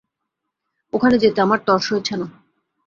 ওখানে 0.93 1.15
যেতে 1.17 1.39
আমার 1.41 1.59
তর 1.67 1.79
সইছে 1.79 2.15
না। 2.15 2.27